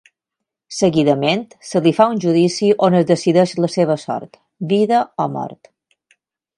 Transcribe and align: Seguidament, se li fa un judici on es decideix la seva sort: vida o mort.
Seguidament, 0.77 1.43
se 1.73 1.81
li 1.87 1.93
fa 1.99 2.09
un 2.15 2.23
judici 2.25 2.71
on 2.89 2.99
es 3.03 3.07
decideix 3.13 3.55
la 3.63 3.73
seva 3.77 4.01
sort: 4.09 4.43
vida 4.75 5.07
o 5.27 5.33
mort. 5.39 5.75